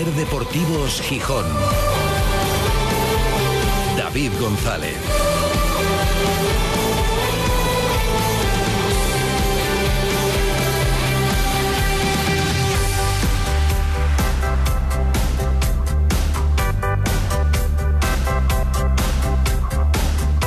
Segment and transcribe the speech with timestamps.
[0.00, 1.44] Ser Deportivos Gijón.
[3.98, 4.96] David González.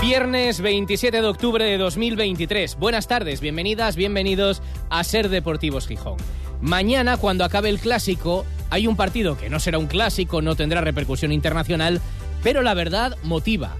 [0.01, 2.75] Viernes 27 de octubre de 2023.
[2.79, 6.17] Buenas tardes, bienvenidas, bienvenidos a Ser Deportivos Gijón.
[6.59, 10.81] Mañana, cuando acabe el clásico, hay un partido que no será un clásico, no tendrá
[10.81, 12.01] repercusión internacional,
[12.41, 13.75] pero la verdad motiva.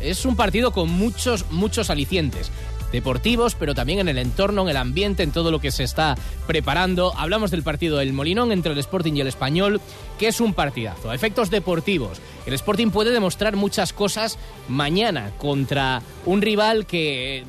[0.00, 2.52] Es un partido con muchos, muchos alicientes
[2.92, 6.14] deportivos, pero también en el entorno, en el ambiente, en todo lo que se está
[6.46, 7.12] preparando.
[7.16, 9.80] Hablamos del partido del Molinón entre el Sporting y el Español,
[10.16, 11.12] que es un partidazo.
[11.12, 17.42] Efectos deportivos, el Sporting puede demostrar muchas cosas mañana contra un rival que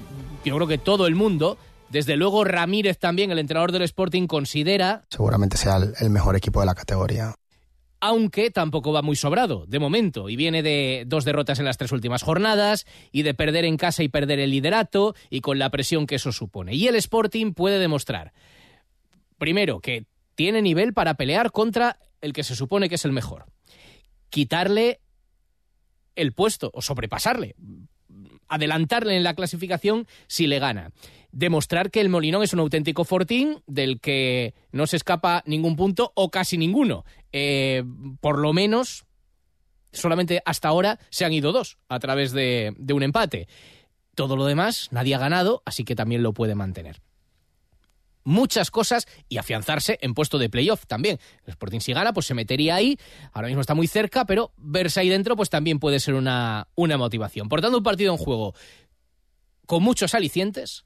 [0.43, 1.59] yo creo que todo el mundo
[1.91, 5.03] desde luego Ramírez también, el entrenador del Sporting, considera...
[5.09, 7.35] Seguramente sea el mejor equipo de la categoría
[8.01, 11.91] aunque tampoco va muy sobrado de momento y viene de dos derrotas en las tres
[11.91, 16.07] últimas jornadas y de perder en casa y perder el liderato y con la presión
[16.07, 16.73] que eso supone.
[16.73, 18.33] Y el Sporting puede demostrar,
[19.37, 23.45] primero, que tiene nivel para pelear contra el que se supone que es el mejor.
[24.31, 24.99] Quitarle
[26.15, 27.55] el puesto o sobrepasarle,
[28.51, 30.91] adelantarle en la clasificación si le gana
[31.31, 36.11] demostrar que el Molinón es un auténtico fortín del que no se escapa ningún punto
[36.15, 37.05] o casi ninguno.
[37.31, 37.83] Eh,
[38.19, 39.05] por lo menos,
[39.91, 43.47] solamente hasta ahora se han ido dos a través de, de un empate.
[44.13, 47.01] Todo lo demás, nadie ha ganado, así que también lo puede mantener
[48.23, 51.19] muchas cosas y afianzarse en puesto de playoff también.
[51.45, 52.97] El Sporting si gana, pues se metería ahí.
[53.33, 56.97] Ahora mismo está muy cerca, pero verse ahí dentro, pues también puede ser una, una
[56.97, 57.49] motivación.
[57.49, 58.53] Por tanto, un partido en juego
[59.65, 60.85] con muchos alicientes,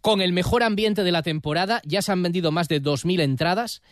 [0.00, 1.82] con el mejor ambiente de la temporada.
[1.84, 3.82] Ya se han vendido más de 2.000 entradas,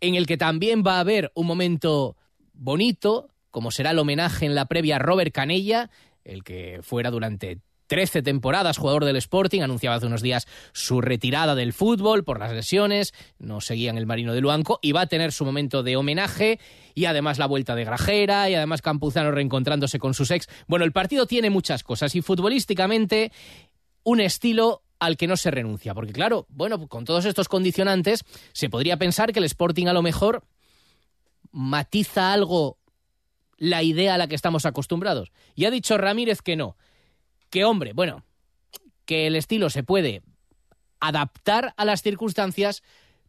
[0.00, 2.16] en el que también va a haber un momento
[2.52, 5.90] bonito, como será el homenaje en la previa a Robert Canella,
[6.24, 7.60] el que fuera durante
[7.94, 12.52] 13 temporadas jugador del Sporting, anunciaba hace unos días su retirada del fútbol por las
[12.52, 15.94] lesiones, no seguía en el Marino de Luanco y va a tener su momento de
[15.94, 16.58] homenaje
[16.96, 20.48] y además la vuelta de Grajera y además Campuzano reencontrándose con sus ex.
[20.66, 23.30] Bueno, el partido tiene muchas cosas y futbolísticamente
[24.02, 25.94] un estilo al que no se renuncia.
[25.94, 30.02] Porque claro, bueno, con todos estos condicionantes, se podría pensar que el Sporting a lo
[30.02, 30.42] mejor
[31.52, 32.76] matiza algo
[33.56, 35.30] la idea a la que estamos acostumbrados.
[35.54, 36.76] Y ha dicho Ramírez que no.
[37.54, 38.24] Que hombre, bueno,
[39.04, 40.22] que el estilo se puede
[40.98, 42.82] adaptar a las circunstancias,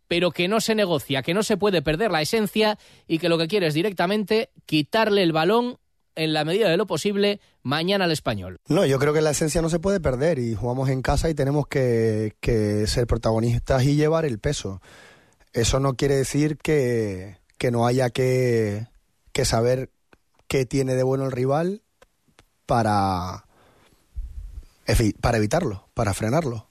[0.08, 3.38] pero que no se negocia, que no se puede perder la esencia y que lo
[3.38, 5.78] que quiere es directamente quitarle el balón
[6.16, 8.58] en la medida de lo posible mañana al español.
[8.68, 11.36] No, yo creo que la esencia no se puede perder y jugamos en casa y
[11.36, 12.34] tenemos que,
[12.88, 14.82] ser protagonistas y llevar el peso.
[15.54, 17.38] Eso no quiere decir que,
[17.72, 18.88] no haya que,
[19.44, 19.92] saber
[20.48, 21.84] qué tiene de bueno el rival
[22.66, 23.45] para,
[25.22, 26.68] para evitarlo, para frenarlo.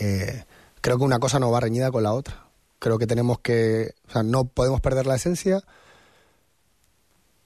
[0.00, 0.44] Eh,
[0.80, 2.46] creo que una cosa no va reñida con la otra.
[2.78, 5.62] Creo que tenemos que, o sea, no podemos perder la esencia,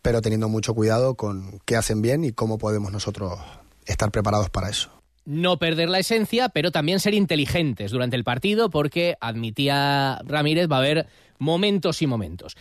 [0.03, 3.39] pero teniendo mucho cuidado con qué hacen bien y cómo podemos nosotros
[3.87, 4.91] estar preparados para eso.
[5.25, 10.77] No perder la esencia, pero también ser inteligentes durante el partido, porque admitía Ramírez, va
[10.77, 11.07] a haber
[11.39, 12.57] momentos y momentos.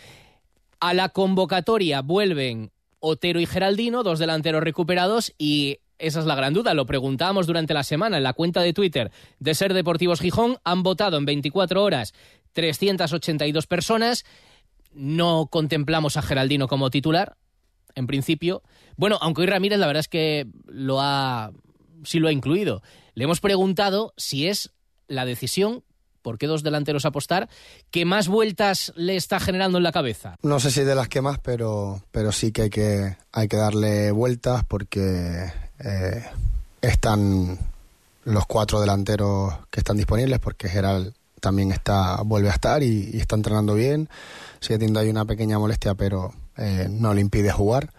[0.78, 2.70] A la convocatoria vuelven
[3.00, 6.74] Otero y Geraldino, dos delanteros recuperados, y esa es la gran duda.
[6.74, 10.58] Lo preguntábamos durante la semana en la cuenta de Twitter de Ser Deportivos Gijón.
[10.64, 12.14] Han votado en 24 horas
[12.52, 14.24] 382 personas
[14.92, 17.36] no contemplamos a Geraldino como titular,
[17.94, 18.62] en principio.
[18.96, 21.52] Bueno, aunque hoy Ramírez la verdad es que lo ha,
[22.04, 22.82] sí lo ha incluido.
[23.14, 24.72] Le hemos preguntado si es
[25.06, 25.84] la decisión
[26.22, 27.48] ¿por qué dos delanteros apostar?
[27.90, 30.36] ¿Qué más vueltas le está generando en la cabeza?
[30.42, 33.56] No sé si de las que más, pero, pero sí que hay, que hay que
[33.56, 36.24] darle vueltas porque eh,
[36.80, 37.58] están
[38.24, 43.36] los cuatro delanteros que están disponibles, porque Gerald también está vuelve a estar y, está
[43.36, 44.08] entrenando bien
[44.60, 47.92] sigue teniendo ahí una pequeña molestia, pero eh, no le impide jugar.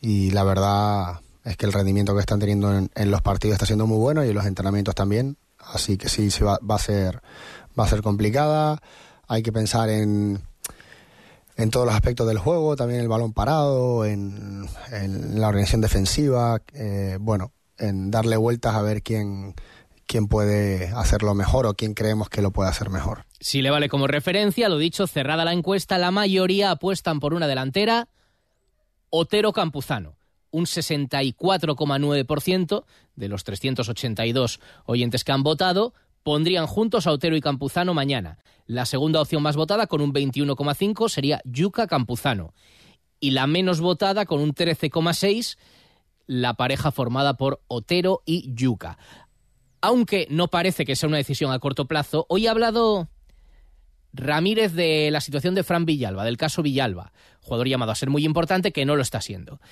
[0.00, 3.86] Y la verdad es que el rendimiento que están teniendo en, los partidos está siendo
[3.86, 5.36] muy bueno y en los entrenamientos también.
[5.58, 7.22] Así que sí, sí va, a ser
[7.78, 8.80] va a ser complicada.
[9.26, 10.40] Hay que pensar en,
[11.58, 14.68] en todos los aspectos del juego, también el balón parado, en,
[15.34, 19.56] la organización defensiva, eh, bueno, en darle vueltas a ver quién,
[20.06, 23.24] quién puede hacerlo mejor o quién creemos que lo puede hacer mejor.
[23.40, 27.48] Si le vale como referencia, lo dicho, cerrada la encuesta, la mayoría apuestan por una
[27.48, 28.06] delantera,
[29.10, 30.14] Otero Campuzano.
[30.50, 32.84] Un 64,9%
[33.16, 35.92] de los 382 oyentes que han votado
[36.28, 38.36] pondrían juntos a Otero y Campuzano mañana.
[38.66, 42.52] La segunda opción más votada, con un 21,5, sería Yuca Campuzano.
[43.18, 45.56] Y la menos votada, con un 13,6,
[46.26, 48.98] la pareja formada por Otero y Yuca.
[49.80, 53.08] Aunque no parece que sea una decisión a corto plazo, hoy ha hablado
[54.12, 58.26] Ramírez de la situación de Fran Villalba, del caso Villalba, jugador llamado a ser muy
[58.26, 59.62] importante que no lo está siendo.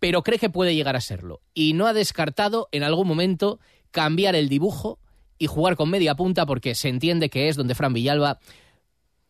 [0.00, 1.42] Pero cree que puede llegar a serlo.
[1.54, 3.60] Y no ha descartado en algún momento
[3.92, 4.98] cambiar el dibujo
[5.38, 8.38] y jugar con media punta porque se entiende que es donde Fran Villalba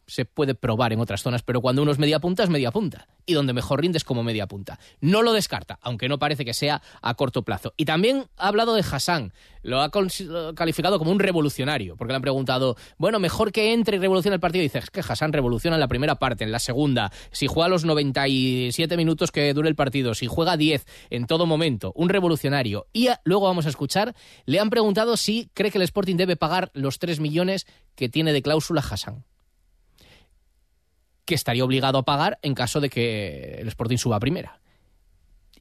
[0.07, 3.09] se puede probar en otras zonas, pero cuando uno es media punta es media punta
[3.27, 4.79] y donde mejor rinde es como media punta.
[5.01, 7.73] No lo descarta, aunque no parece que sea a corto plazo.
[7.77, 9.91] Y también ha hablado de Hassan, lo ha
[10.55, 14.41] calificado como un revolucionario, porque le han preguntado, bueno, mejor que entre y revolucione el
[14.41, 14.63] partido.
[14.63, 17.69] Y dice, es que Hassan revoluciona en la primera parte, en la segunda, si juega
[17.69, 22.87] los 97 minutos que dure el partido, si juega 10 en todo momento, un revolucionario.
[22.93, 24.15] Y luego vamos a escuchar,
[24.45, 28.33] le han preguntado si cree que el Sporting debe pagar los 3 millones que tiene
[28.33, 29.25] de cláusula Hassan
[31.25, 34.61] que estaría obligado a pagar en caso de que el Sporting suba a primera.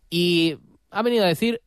[0.10, 0.58] Y
[0.92, 1.62] ha venido a decir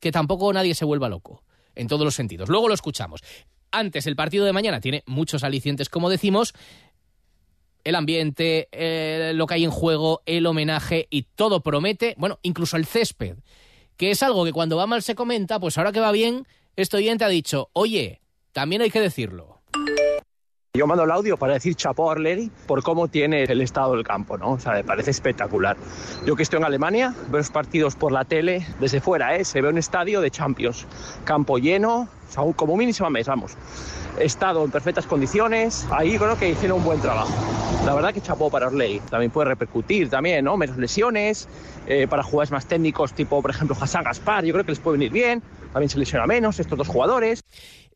[0.00, 1.44] que tampoco nadie se vuelva loco,
[1.74, 2.48] en todos los sentidos.
[2.48, 3.22] Luego lo escuchamos.
[3.70, 6.54] Antes, el partido de mañana tiene muchos alicientes, como decimos,
[7.84, 12.76] el ambiente, eh, lo que hay en juego, el homenaje y todo promete, bueno, incluso
[12.76, 13.36] el césped,
[13.96, 16.96] que es algo que cuando va mal se comenta, pues ahora que va bien, este
[16.96, 18.20] oyente ha dicho, oye,
[18.52, 19.51] también hay que decirlo.
[20.74, 24.04] Yo mando el audio para decir chapó a Arleri por cómo tiene el estado del
[24.04, 24.52] campo, ¿no?
[24.52, 25.76] O sea, me parece espectacular.
[26.24, 29.44] Yo que estoy en Alemania, veo los partidos por la tele desde fuera, ¿eh?
[29.44, 30.86] Se ve un estadio de Champions.
[31.24, 32.08] Campo lleno,
[32.56, 33.54] como mínimo mes, vamos.
[34.18, 35.86] Estado en perfectas condiciones.
[35.90, 37.30] Ahí creo que hicieron un buen trabajo.
[37.84, 39.00] La verdad que chapó para Arleri.
[39.10, 40.56] También puede repercutir también, ¿no?
[40.56, 41.50] Menos lesiones,
[41.86, 44.42] eh, para jugadores más técnicos, tipo, por ejemplo, Hassan Gaspar.
[44.46, 45.42] Yo creo que les puede venir bien.
[45.74, 47.44] También se lesiona menos estos dos jugadores.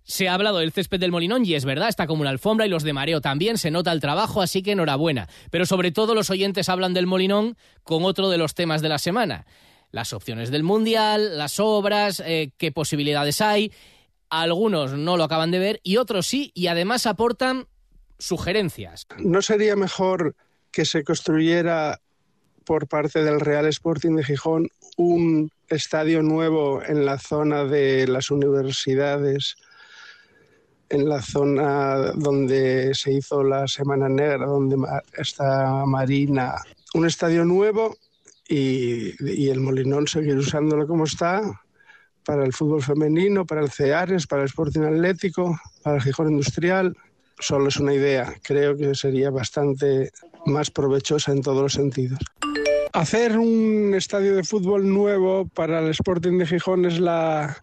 [0.08, 2.68] Se ha hablado del césped del Molinón y es verdad, está como una alfombra y
[2.68, 5.28] los de mareo también, se nota el trabajo, así que enhorabuena.
[5.50, 8.98] Pero sobre todo los oyentes hablan del Molinón con otro de los temas de la
[8.98, 9.46] semana.
[9.90, 13.72] Las opciones del Mundial, las obras, eh, qué posibilidades hay.
[14.30, 17.66] Algunos no lo acaban de ver y otros sí, y además aportan
[18.20, 19.08] sugerencias.
[19.18, 20.36] ¿No sería mejor
[20.70, 22.00] que se construyera
[22.64, 28.30] por parte del Real Sporting de Gijón un estadio nuevo en la zona de las
[28.30, 29.56] universidades?
[30.88, 34.76] En la zona donde se hizo la Semana Negra, donde
[35.16, 36.54] está Marina,
[36.94, 37.96] un estadio nuevo
[38.48, 41.42] y, el Molinón seguir usándolo como está
[42.24, 46.96] para el fútbol femenino, para el CEARES, para el Sporting Atlético, para el Gijón Industrial.
[47.38, 50.10] Solo es una idea, creo que sería bastante
[50.46, 52.18] más provechosa en todos los sentidos.
[52.92, 57.62] Hacer un estadio de fútbol nuevo para el Sporting de Gijón es la,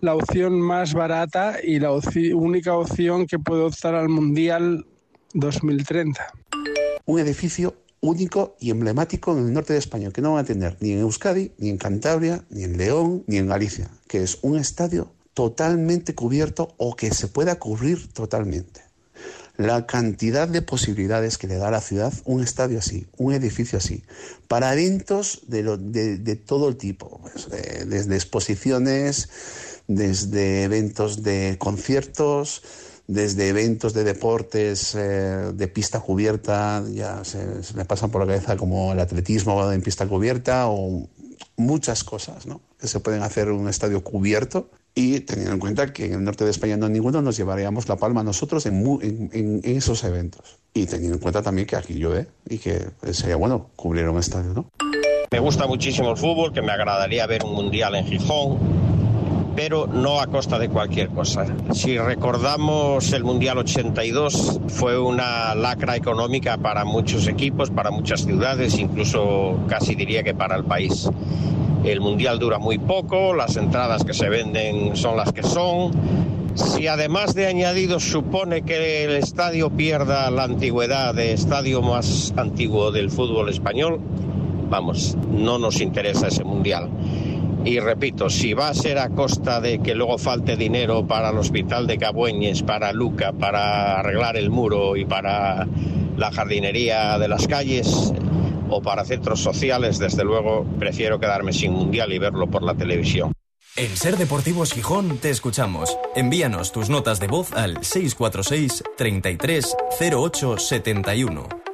[0.00, 4.86] la opción más barata y la única opción que puede optar al Mundial
[5.34, 6.32] 2030.
[7.04, 10.76] Un edificio único y emblemático en el norte de España, que no van a tener
[10.80, 14.56] ni en Euskadi, ni en Cantabria, ni en León, ni en Galicia, que es un
[14.56, 18.82] estadio totalmente cubierto o que se pueda cubrir totalmente.
[19.56, 23.78] La cantidad de posibilidades que le da a la ciudad un estadio así, un edificio
[23.78, 24.04] así,
[24.46, 29.28] para eventos de, todo el tipo, pues, desde exposiciones,
[29.88, 32.62] desde eventos de conciertos,
[33.08, 37.38] desde eventos de deportes eh, de pista cubierta, ya se,
[37.74, 41.08] me pasan por la cabeza como el atletismo en pista cubierta o
[41.56, 42.60] muchas cosas ¿no?
[42.78, 46.24] que se pueden hacer en un estadio cubierto y teniendo en cuenta que en el
[46.24, 50.86] norte de España no ninguno nos llevaríamos la palma nosotros en, en, esos eventos y
[50.86, 54.52] teniendo en cuenta también que aquí llueve y que sería bueno cubrir un estadio.
[54.52, 54.68] ¿no?
[55.30, 58.77] Me gusta muchísimo el fútbol, que me agradaría ver un mundial en Gijón
[59.58, 61.44] pero no a costa de cualquier cosa.
[61.72, 68.78] Si recordamos el Mundial 82, fue una lacra económica para muchos equipos, para muchas ciudades,
[68.78, 71.10] incluso casi diría que para el país.
[71.82, 75.90] El Mundial dura muy poco, las entradas que se venden son las que son.
[76.54, 82.92] Si además de añadido supone que el estadio pierda la antigüedad de estadio más antiguo
[82.92, 83.98] del fútbol español,
[84.70, 86.88] vamos, no nos interesa ese Mundial.
[87.64, 91.38] Y repito, si va a ser a costa de que luego falte dinero para el
[91.38, 95.66] hospital de Cabueñes, para Luca, para arreglar el muro y para
[96.16, 98.12] la jardinería de las calles
[98.70, 103.32] o para centros sociales, desde luego prefiero quedarme sin mundial y verlo por la televisión.
[103.76, 105.96] En Ser Deportivos Gijón te escuchamos.
[106.16, 111.67] Envíanos tus notas de voz al 646 33 08 71.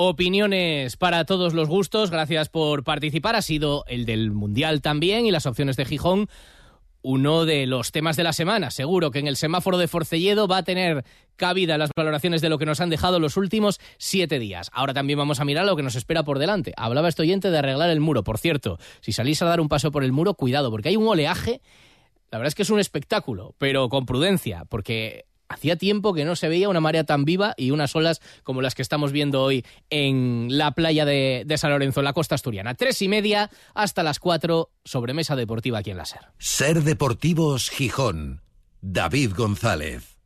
[0.00, 2.12] Opiniones para todos los gustos.
[2.12, 3.34] Gracias por participar.
[3.34, 6.28] Ha sido el del Mundial también y las opciones de Gijón.
[7.02, 8.70] uno de los temas de la semana.
[8.70, 12.58] Seguro que en el semáforo de Forcelledo va a tener cabida las valoraciones de lo
[12.58, 14.70] que nos han dejado los últimos siete días.
[14.72, 16.74] Ahora también vamos a mirar lo que nos espera por delante.
[16.76, 18.22] Hablaba este oyente de arreglar el muro.
[18.22, 21.08] Por cierto, si salís a dar un paso por el muro, cuidado, porque hay un
[21.08, 21.60] oleaje.
[22.30, 26.36] La verdad es que es un espectáculo, pero con prudencia, porque Hacía tiempo que no
[26.36, 29.64] se veía una marea tan viva y unas olas como las que estamos viendo hoy
[29.88, 32.74] en la playa de, San Lorenzo, en la costa asturiana.
[32.74, 36.20] Tres y media hasta las cuatro, sobremesa deportiva aquí en la SER.
[36.38, 38.42] Ser Deportivos Gijón.
[38.80, 40.17] David González.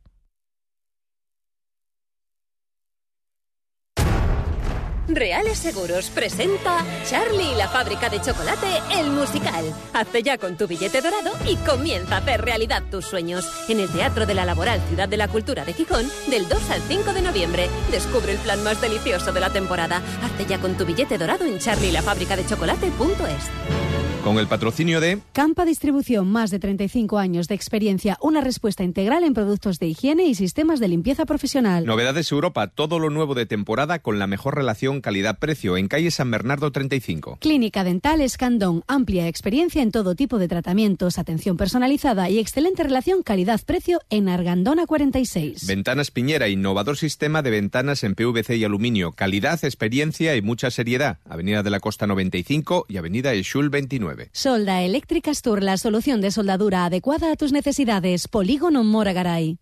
[5.07, 8.67] Reales Seguros presenta Charlie y la fábrica de chocolate,
[8.97, 9.65] el musical.
[9.93, 13.45] Hazte ya con tu billete dorado y comienza a hacer realidad tus sueños.
[13.67, 16.81] En el Teatro de la Laboral Ciudad de la Cultura de Gijón, del 2 al
[16.81, 17.69] 5 de noviembre.
[17.91, 20.01] Descubre el plan más delicioso de la temporada.
[20.23, 23.93] Hazte ya con tu billete dorado en charlielafabricadechocolate.es.
[24.23, 29.25] Con el patrocinio de Campa Distribución, más de 35 años de experiencia, una respuesta integral
[29.25, 31.85] en productos de higiene y sistemas de limpieza profesional.
[31.85, 36.31] Novedades Europa, todo lo nuevo de temporada con la mejor relación calidad-precio en calle San
[36.31, 37.37] Bernardo 35.
[37.39, 43.23] Clínica Dental Escandón, amplia experiencia en todo tipo de tratamientos, atención personalizada y excelente relación
[43.23, 45.65] calidad-precio en Argandona 46.
[45.67, 51.19] Ventanas Piñera, innovador sistema de ventanas en PVC y aluminio, calidad, experiencia y mucha seriedad.
[51.25, 54.29] Avenida de la Costa 95 y Avenida Eshul 29.
[54.31, 58.27] Solda Eléctrica Astur, la solución de soldadura adecuada a tus necesidades.
[58.27, 59.57] Polígono Moragaray.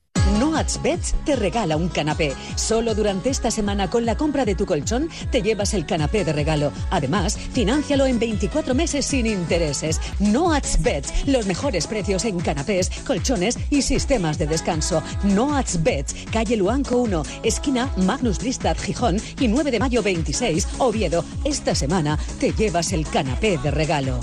[0.82, 2.34] Beds te regala un canapé.
[2.56, 6.34] Solo durante esta semana con la compra de tu colchón te llevas el canapé de
[6.34, 6.72] regalo.
[6.89, 10.00] Además, financialo en 24 meses sin intereses.
[10.20, 15.01] Noats Beds, los mejores precios en canapés, colchones y sistemas de descanso.
[15.80, 21.25] Beds, calle Luanco 1, esquina Magnus Listad Gijón y 9 de mayo 26, Oviedo.
[21.44, 24.20] Esta semana te llevas el canapé de regalo.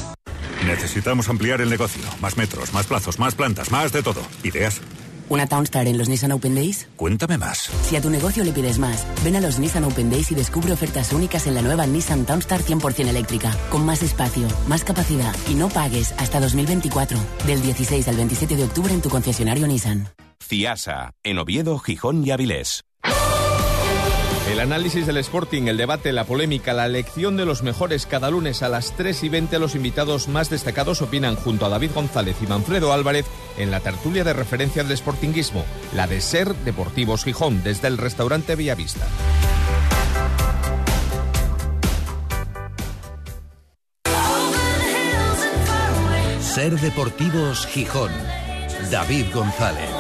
[0.66, 2.02] Necesitamos ampliar el negocio.
[2.21, 4.21] Más metros, más plazos, más plantas, más de todo.
[4.42, 4.80] ¿Ideas?
[5.28, 6.88] ¿Una Townstar en los Nissan Open Days?
[6.97, 7.70] Cuéntame más.
[7.82, 10.73] Si a tu negocio le pides más, ven a los Nissan Open Days y descubre
[10.73, 15.54] ofertas únicas en la nueva Nissan Townstar 100% eléctrica, con más espacio, más capacidad y
[15.54, 20.08] no pagues hasta 2024, del 16 al 27 de octubre en tu concesionario Nissan.
[20.42, 22.88] CIASA, en Oviedo, Gijón y Avilés.
[24.50, 28.62] El análisis del Sporting, el debate, la polémica, la elección de los mejores cada lunes
[28.62, 32.46] a las 3 y 20 los invitados más destacados opinan junto a David González y
[32.46, 33.26] Manfredo Álvarez
[33.58, 35.64] en la tertulia de referencia del Sportinguismo,
[35.94, 39.06] la de Ser Deportivos Gijón, desde el restaurante Villavista.
[46.40, 48.10] Ser Deportivos Gijón,
[48.90, 49.97] David González.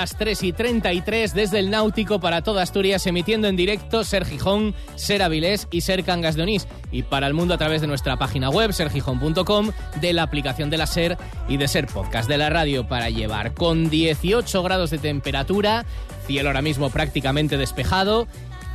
[0.00, 4.74] Las 3 y 33 desde el Náutico para toda Asturias, emitiendo en directo Ser Gijón,
[4.94, 6.66] Ser Avilés y Ser Cangas de Onís.
[6.90, 10.78] Y para el mundo a través de nuestra página web, sergijón.com, de la aplicación de
[10.78, 11.18] la Ser
[11.50, 15.84] y de Ser Podcast de la radio para llevar con 18 grados de temperatura,
[16.26, 18.26] cielo ahora mismo prácticamente despejado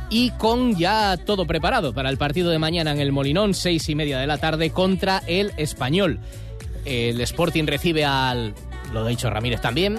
[0.08, 3.96] y con ya todo preparado para el partido de mañana en el Molinón, seis y
[3.96, 6.20] media de la tarde, contra el Español.
[6.84, 8.54] El Sporting recibe al,
[8.92, 9.98] lo ha dicho Ramírez también,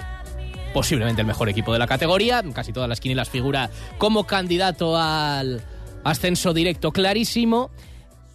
[0.78, 2.44] posiblemente el mejor equipo de la categoría.
[2.54, 5.64] Casi todas las quinielas figura como candidato al
[6.04, 7.72] ascenso directo clarísimo.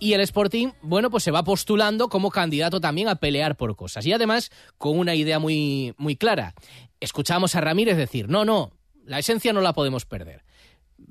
[0.00, 4.04] Y el Sporting, bueno, pues se va postulando como candidato también a pelear por cosas.
[4.06, 6.54] Y además con una idea muy, muy clara.
[6.98, 8.72] Escuchamos a Ramírez decir, no, no,
[9.04, 10.42] la esencia no la podemos perder.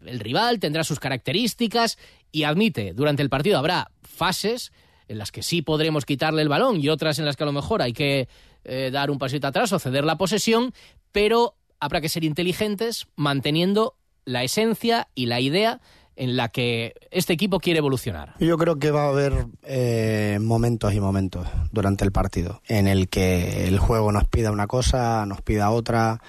[0.06, 1.98] El rival tendrá sus características
[2.34, 4.74] y admite, durante el partido habrá fases
[5.08, 7.54] en las que sí podremos quitarle el balón y otras en las que a lo
[7.54, 8.28] mejor hay que
[8.64, 10.74] eh, dar un pasito atrás o ceder la posesión,
[11.12, 15.82] pero habrá que ser inteligentes manteniendo la esencia y la idea
[16.16, 18.36] en la que este equipo quiere evolucionar.
[18.40, 23.10] Yo creo que va a haber eh, momentos y momentos durante el partido en el
[23.10, 26.22] que el juego nos pida una cosa, nos pida otra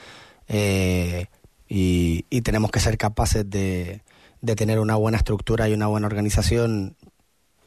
[0.48, 1.26] eh,
[1.68, 4.02] y, tenemos que ser capaces de,
[4.40, 6.96] de tener una buena estructura y una buena organización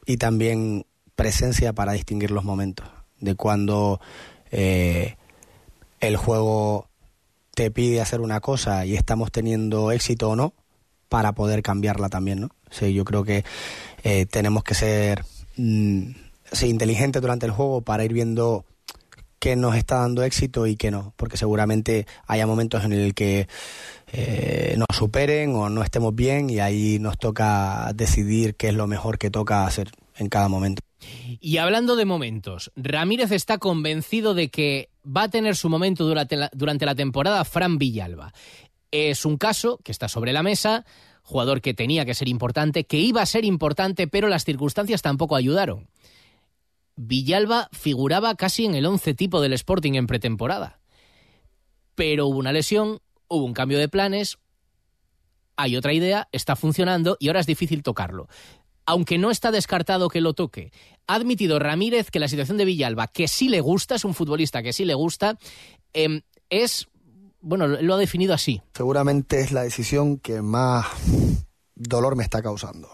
[0.04, 2.86] y también presencia para distinguir los momentos
[3.20, 4.00] de cuando
[4.50, 5.16] eh,
[6.00, 6.88] el juego
[7.56, 10.52] te pide hacer una cosa y estamos teniendo éxito o no
[11.08, 12.50] para poder cambiarla también, ¿no?
[12.70, 13.44] Sí, yo creo que
[14.04, 15.24] eh, tenemos que ser
[15.56, 16.10] mm,
[16.60, 18.66] inteligentes durante el juego para ir viendo
[19.38, 23.48] que nos está dando éxito y que no, porque seguramente haya momentos en el que
[24.12, 28.86] eh, nos superen o no estemos bien y ahí nos toca decidir qué es lo
[28.86, 30.82] mejor que toca hacer en cada momento.
[31.40, 36.36] Y hablando de momentos, Ramírez está convencido de que va a tener su momento durante
[36.86, 38.32] la, temporada Fran Villalba.
[38.90, 40.84] Es un caso que está sobre la mesa,
[41.22, 45.36] jugador que tenía que ser importante, que iba a ser importante, pero las circunstancias tampoco
[45.36, 45.88] ayudaron.
[46.96, 50.80] Villalba figuraba casi en el once tipo del Sporting en pretemporada.
[51.94, 54.38] Pero hubo una lesión, hubo un cambio de planes,
[55.56, 58.28] hay otra idea, está funcionando y ahora es difícil tocarlo.
[58.86, 60.70] Aunque no está descartado que lo toque,
[61.06, 64.62] ha admitido Ramírez que la situación de Villalba, que sí le gusta, es un futbolista
[64.62, 65.38] que sí le gusta,
[65.92, 66.86] em, es,
[67.40, 68.62] bueno, lo ha definido así.
[68.74, 70.86] Seguramente es la decisión que más
[71.74, 72.88] dolor me está causando.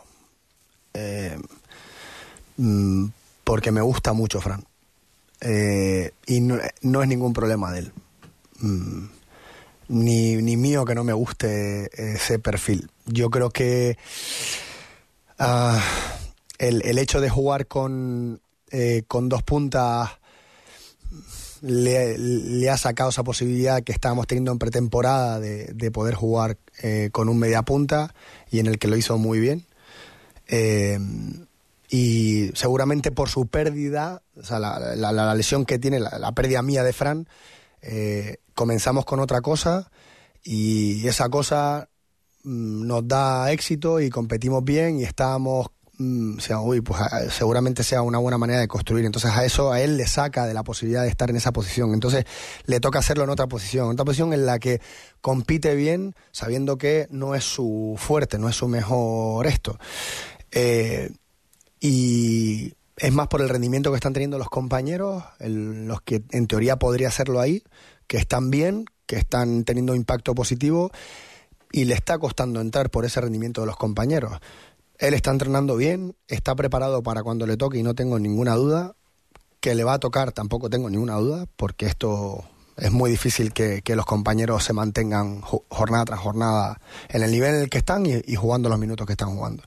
[0.94, 1.38] Eh,
[2.56, 3.06] mm,
[3.44, 4.64] porque me gusta mucho Fran.
[5.40, 6.58] Eh, y no,
[7.02, 7.92] es ningún problema de él.
[8.60, 9.06] Mm,
[9.88, 12.90] ni, ni, mío que no me guste ese perfil.
[13.06, 13.98] Yo creo que
[15.38, 15.78] uh,
[16.58, 20.10] el, el, hecho de jugar con, eh, con dos puntas
[21.62, 27.10] le, ha sacado esa posibilidad que estábamos teniendo en pretemporada de, de poder jugar eh,
[27.12, 28.14] con un media punta
[28.50, 29.64] y en el que lo hizo muy bien.
[30.48, 30.98] Eh,
[31.88, 36.62] y seguramente por su pérdida, o sea, la, la, la lesión que tiene, la, pérdida
[36.62, 37.28] mía de Fran,
[37.82, 39.90] eh, comenzamos con otra cosa
[40.42, 41.88] y esa cosa
[42.44, 45.68] nos da éxito y competimos bien y estábamos
[45.98, 49.04] mm, o sea, uy, pues seguramente sea una buena manera de construir.
[49.04, 51.94] Entonces a eso a él le saca de la posibilidad de estar en esa posición.
[51.94, 52.24] Entonces
[52.66, 54.80] le toca hacerlo en otra posición, en otra posición en la que
[55.20, 59.78] compite bien, sabiendo que no es su fuerte, no es su mejor esto.
[60.50, 61.10] Eh,
[61.80, 66.76] y es más por el rendimiento que están teniendo los compañeros, los que en teoría
[66.76, 67.64] podría hacerlo ahí,
[68.06, 70.92] que están bien, que están teniendo impacto positivo
[71.72, 74.38] y le está costando entrar por ese rendimiento de los compañeros.
[74.98, 78.94] Él está entrenando bien, está preparado para cuando le toque y no tengo ninguna duda.
[79.60, 82.44] Que le va a tocar tampoco tengo ninguna duda, porque esto
[82.76, 87.60] es muy difícil que, los compañeros se mantengan jornada tras jornada en el nivel en
[87.62, 89.62] el que están y jugando los minutos que están jugando.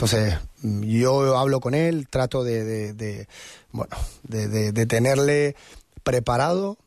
[0.00, 3.26] Entonces, yo hablo con él, trato de,
[3.70, 5.56] bueno, de, tenerle
[6.02, 6.78] preparado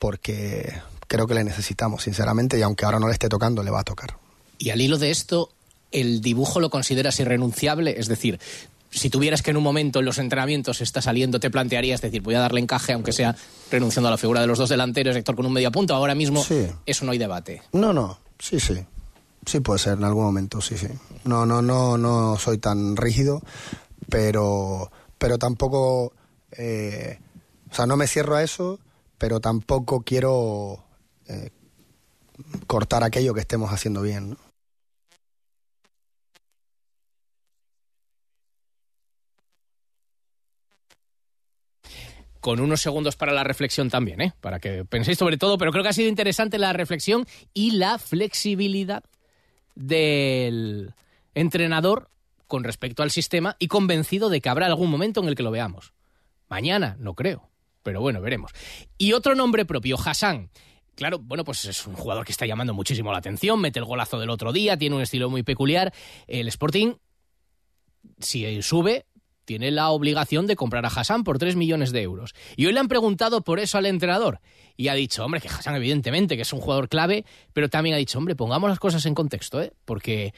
[0.00, 0.74] porque
[1.06, 3.84] creo que le necesitamos, sinceramente, y aunque ahora no le esté tocando, le va a
[3.84, 4.16] tocar.
[4.58, 5.50] Y al hilo de esto,
[5.92, 7.96] ¿el dibujo lo consideras irrenunciable?
[7.98, 8.38] Es decir,
[8.90, 12.34] si tuvieras que en un momento en los entrenamientos está saliendo, te plantearías decir, voy
[12.34, 13.36] a darle encaje, aunque sea
[13.70, 16.44] renunciando a la figura de los dos delanteros, Héctor con un medio punto, ahora mismo
[16.86, 17.62] eso no hay debate.
[17.72, 18.84] No, no, sí, sí.
[19.44, 20.88] Sí puede ser en algún momento, sí, sí.
[21.24, 23.42] No, no, no, no soy tan rígido,
[24.08, 26.12] pero, pero tampoco,
[26.52, 27.20] eh,
[27.70, 28.80] o sea, no me cierro a eso,
[29.18, 30.85] pero tampoco quiero
[31.28, 31.50] eh,
[32.66, 34.30] cortar aquello que estemos haciendo bien.
[34.30, 34.36] ¿no?
[42.46, 44.32] con unos segundos para la reflexión también, ¿eh?
[44.40, 47.98] para que penséis sobre todo, pero creo que ha sido interesante la reflexión y la
[47.98, 49.02] flexibilidad
[49.74, 50.94] del
[51.34, 52.08] entrenador
[52.46, 55.50] con respecto al sistema y convencido de que habrá algún momento en el que lo
[55.50, 55.92] veamos.
[56.48, 57.50] Mañana, no creo,
[57.82, 58.52] pero bueno, veremos.
[58.96, 60.50] Y otro nombre propio, Hassan.
[60.96, 64.18] Claro, bueno, pues es un jugador que está llamando muchísimo la atención, mete el golazo
[64.18, 65.92] del otro día, tiene un estilo muy peculiar.
[66.26, 66.94] El Sporting,
[68.18, 69.04] si sube,
[69.44, 72.34] tiene la obligación de comprar a Hassan por 3 millones de euros.
[72.56, 74.40] Y hoy le han preguntado por eso al entrenador.
[74.76, 77.98] Y ha dicho, hombre, que Hassan evidentemente que es un jugador clave, pero también ha
[77.98, 79.72] dicho, hombre, pongamos las cosas en contexto, ¿eh?
[79.84, 80.34] porque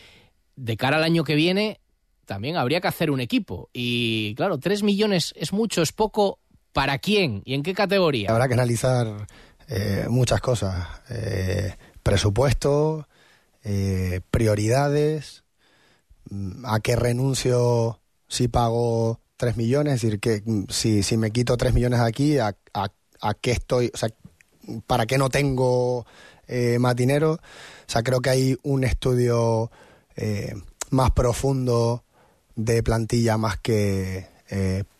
[0.57, 1.81] de cara al año que viene
[2.27, 3.71] también habría que hacer un equipo.
[3.73, 6.41] Y claro, 3 millones es mucho, es poco.
[6.71, 8.31] ¿Para quién y en qué categoría?
[8.31, 9.27] Habrá que analizar
[9.69, 10.87] eh, muchas cosas.
[11.11, 13.07] Eh, presupuesto,
[13.65, 15.45] eh, prioridades,
[16.31, 21.31] mm, a qué renuncio si pago 3 millones, es decir, que mm, si, si me
[21.31, 24.09] quito 3 millones aquí, ¿a, a, qué estoy, o sea,
[24.87, 26.07] para qué no tengo
[26.47, 27.33] eh, más dinero?
[27.33, 29.71] O sea, creo que hay un estudio
[30.17, 30.55] eh,
[30.91, 32.05] más profundo
[32.57, 34.27] de plantilla más que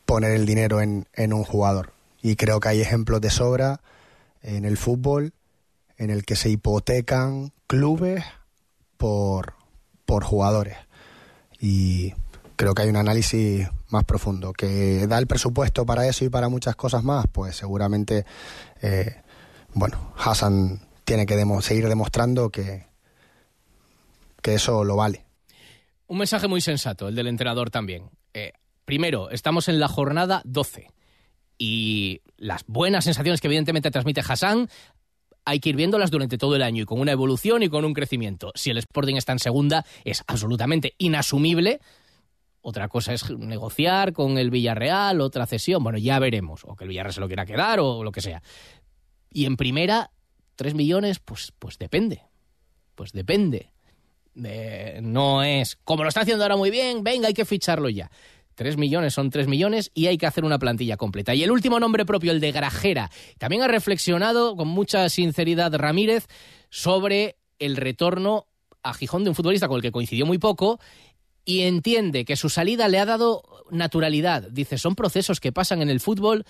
[0.05, 1.93] poner el dinero en, en un jugador.
[2.21, 3.81] Y creo que hay ejemplos de sobra
[4.43, 5.33] en el fútbol
[5.97, 8.25] en el que se hipotecan clubes
[8.97, 9.55] por,
[10.07, 10.77] por jugadores.
[11.61, 12.15] Y
[12.57, 14.53] creo que hay un análisis más profundo.
[14.53, 18.25] Que da el presupuesto para eso y para muchas cosas más, pues seguramente,
[18.81, 19.23] eh,
[19.75, 22.87] bueno, Hassan tiene que seguir demostrando que,
[24.41, 25.25] que eso lo vale.
[26.07, 28.11] Un mensaje muy sensato, el del entrenador también.
[28.33, 28.53] Eh,
[28.85, 30.89] primero, estamos en la jornada 12
[31.59, 34.69] y las buenas sensaciones que evidentemente transmite Hassan
[35.45, 37.95] hay que ir viéndolas durante todo el año y con una evolución y con un
[37.95, 38.53] crecimiento.
[38.55, 41.81] Si el Sporting está en segunda, es absolutamente inasumible.
[42.61, 45.83] Otra cosa es negociar con el Villarreal, otra cesión.
[45.83, 46.65] Bueno, ya veremos.
[46.65, 48.43] O que el Villarreal se lo quiera quedar o lo que sea.
[49.31, 50.11] Y en primera,
[50.55, 52.25] tres millones, pues, pues depende.
[52.95, 53.71] Pues depende.
[54.35, 58.11] no es como lo está haciendo ahora muy bien, venga, hay que ficharlo ya.
[58.59, 61.33] Tres millones son tres millones y hay que hacer una plantilla completa.
[61.33, 63.09] Y el último nombre propio, el de Grajera.
[63.39, 66.27] También ha reflexionado con mucha sinceridad Ramírez
[66.69, 68.47] sobre el retorno
[68.83, 70.81] a Gijón de un futbolista con el que coincidió muy poco
[71.45, 74.49] y entiende que su salida le ha dado naturalidad.
[74.51, 76.45] Dice, son procesos que pasan en el fútbol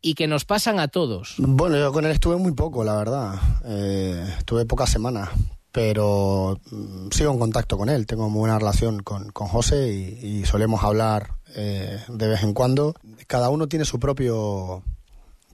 [0.00, 1.36] y que nos pasan a todos.
[1.38, 3.34] Bueno, yo con él estuve muy poco, la verdad.
[3.66, 5.28] Eh, estuve pocas semanas,
[5.72, 8.06] pero mm, sigo en contacto con él.
[8.06, 12.94] Tengo muy buena relación con, con José y solemos hablar eh, de vez en cuando.
[13.26, 14.82] Cada uno tiene su propio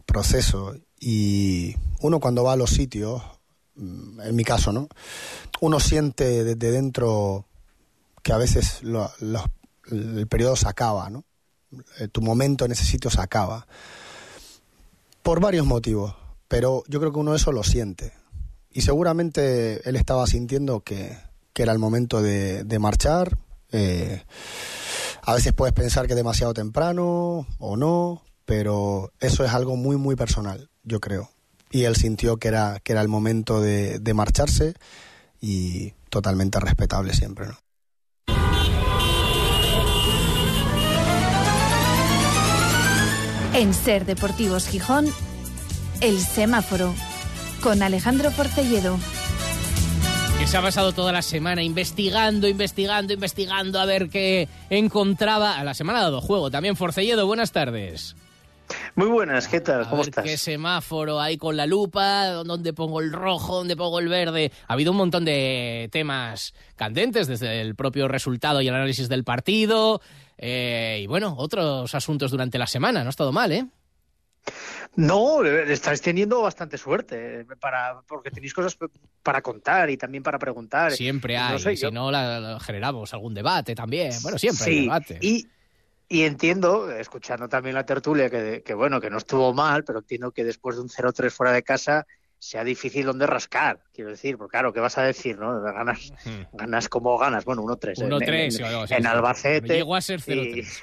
[0.06, 3.22] proceso y uno cuando va a los sitios,
[3.76, 4.88] mm, en mi caso, ¿no?
[5.60, 7.46] Uno siente desde dentro
[8.22, 11.24] que a veces el periodo se acaba, ¿no?
[11.98, 13.66] Eh, tu momento en ese sitio se acaba.
[15.22, 16.14] Por varios motivos,
[16.46, 18.12] pero yo creo que uno eso lo siente.
[18.70, 21.16] Y seguramente él estaba sintiendo que,
[21.54, 23.36] era el momento de, marchar.
[23.72, 24.22] Eh,
[25.22, 29.96] a veces puedes pensar que es demasiado temprano o no, pero eso es algo muy,
[29.96, 31.30] muy personal, yo creo.
[31.72, 34.74] Y él sintió que era, que era el momento de, de marcharse
[35.40, 37.58] y totalmente respetable siempre, ¿no?
[43.54, 45.06] En Ser Deportivos Gijón,
[46.00, 46.94] El Semáforo,
[47.60, 48.98] con Alejandro Porcelledo
[50.38, 55.58] que se ha pasado toda la semana investigando, investigando, investigando a ver qué encontraba.
[55.58, 56.76] A la semana ha dado juego también.
[56.76, 58.14] Forcelledo, buenas tardes.
[58.94, 59.88] Muy buenas, ¿qué tal?
[59.88, 60.24] ¿Cómo estás?
[60.24, 62.26] ¿Qué semáforo ahí con la lupa?
[62.44, 63.56] ¿Dónde pongo el rojo?
[63.56, 64.52] ¿Dónde pongo el verde?
[64.68, 69.24] Ha habido un montón de temas candentes desde el propio resultado y el análisis del
[69.24, 70.00] partido.
[70.36, 73.02] Eh, y bueno, otros asuntos durante la semana.
[73.02, 73.66] No ha estado mal, ¿eh?
[74.96, 78.76] No, estáis teniendo bastante suerte, para, porque tenéis cosas
[79.22, 80.92] para contar y también para preguntar.
[80.92, 84.12] Siempre hay, si no la, generamos algún debate también.
[84.22, 85.18] Bueno, siempre hay debate.
[85.20, 85.46] Y,
[86.08, 90.32] y entiendo, escuchando también la tertulia, que, que bueno, que no estuvo mal, pero entiendo
[90.32, 92.06] que después de un 0-3 fuera de casa
[92.38, 95.60] sea difícil donde rascar, quiero decir, porque claro, ¿qué vas a decir, no?
[95.60, 96.12] Ganas,
[96.52, 97.96] ganas como ganas, bueno, 1-3.
[97.96, 99.74] 1-3, en, en, Albacete.
[99.74, 100.82] Llegó a ser 0-3.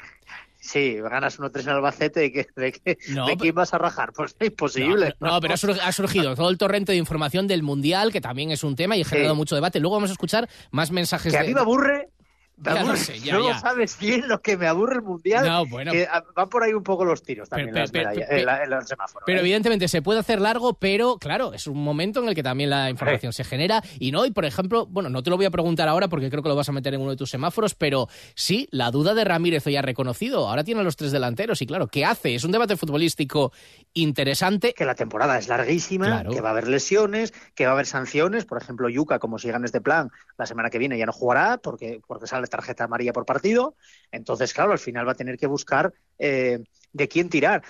[0.65, 4.11] Sí, ganas 1-3 en Albacete y que, de, que, ¿de quién vas a rajar?
[4.13, 5.15] Pues es imposible.
[5.19, 8.75] No, pero ha surgido todo el torrente de información del Mundial, que también es un
[8.75, 9.79] tema y ha generado mucho debate.
[9.79, 11.31] Luego vamos a escuchar más mensajes.
[11.31, 12.09] Que a mí me aburre
[12.57, 15.45] no sabes bien lo que me aburre el mundial.
[15.45, 15.91] No, bueno.
[15.91, 19.25] Que van por ahí un poco los tiros también pero, en, el semáforo.
[19.25, 19.41] Pero ¿eh?
[19.41, 22.89] evidentemente se puede hacer largo, pero claro, es un momento en el que también la
[22.89, 23.83] información se genera.
[23.99, 26.41] Y no, y por ejemplo, bueno, no te lo voy a preguntar ahora porque creo
[26.41, 29.25] que lo vas a meter en uno de tus semáforos, pero sí, la duda de
[29.25, 30.47] Ramírez hoy ha reconocido.
[30.47, 32.35] Ahora tiene a los tres delanteros y claro, ¿qué hace?
[32.35, 33.51] Es un debate futbolístico
[33.93, 34.73] interesante.
[34.73, 38.45] Que la temporada es larguísima, que va a haber lesiones, que va a haber sanciones.
[38.45, 42.01] Por ejemplo, Yuca, como sigan este plan, la semana que viene ya no jugará porque,
[42.07, 43.75] porque sale tarjeta amarilla por partido.
[44.11, 46.59] Entonces, claro, al final va a tener que buscar eh,
[46.93, 47.63] de quién tirar.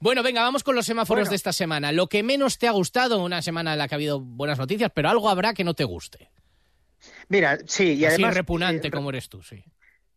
[0.00, 1.92] Bueno, venga, vamos con los semáforos de esta semana.
[1.92, 4.90] Lo que menos te ha gustado, una semana en la que ha habido buenas noticias,
[4.94, 6.30] pero algo habrá que no te guste.
[7.28, 8.34] Mira, sí, y Así además...
[8.34, 9.64] repugnante eh, como eres tú, sí.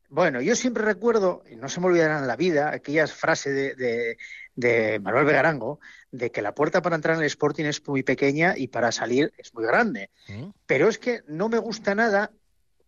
[0.09, 4.17] Bueno, yo siempre recuerdo, y no se me olvidarán en la vida, aquellas frases de,
[4.55, 5.79] de, Manuel Begarango,
[6.11, 9.33] de que la puerta para entrar en el Sporting es muy pequeña y para salir
[9.37, 10.09] es muy grande.
[10.29, 10.49] ¿Mm?
[10.65, 12.31] Pero es que no me gusta nada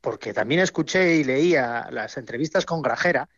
[0.01, 3.29] porque también escuché y leía las entrevistas con Grajera,